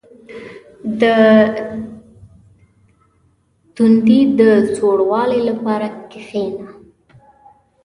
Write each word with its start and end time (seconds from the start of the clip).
•د 1.01 1.03
تندي 3.75 4.21
د 4.39 4.41
سوړوالي 4.75 5.39
لپاره 5.49 5.87
کښېنه. 6.11 6.67